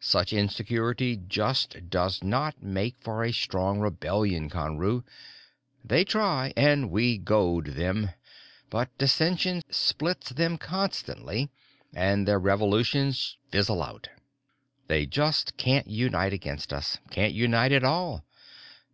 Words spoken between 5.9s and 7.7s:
try, and we goad